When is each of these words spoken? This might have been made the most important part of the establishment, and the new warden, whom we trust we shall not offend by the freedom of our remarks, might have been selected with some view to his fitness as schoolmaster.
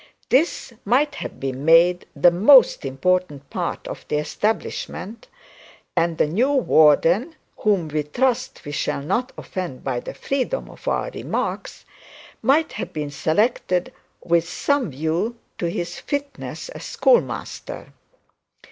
This 0.29 0.73
might 0.83 1.13
have 1.13 1.39
been 1.39 1.63
made 1.63 2.07
the 2.15 2.31
most 2.31 2.85
important 2.85 3.47
part 3.51 3.87
of 3.87 4.03
the 4.07 4.15
establishment, 4.17 5.27
and 5.95 6.17
the 6.17 6.25
new 6.25 6.53
warden, 6.53 7.35
whom 7.57 7.87
we 7.87 8.01
trust 8.01 8.65
we 8.65 8.71
shall 8.71 9.03
not 9.03 9.31
offend 9.37 9.83
by 9.83 9.99
the 9.99 10.15
freedom 10.15 10.71
of 10.71 10.87
our 10.87 11.11
remarks, 11.11 11.85
might 12.41 12.71
have 12.71 12.93
been 12.93 13.11
selected 13.11 13.93
with 14.23 14.49
some 14.49 14.89
view 14.89 15.37
to 15.59 15.69
his 15.69 15.99
fitness 15.99 16.69
as 16.69 16.83
schoolmaster. 16.83 17.93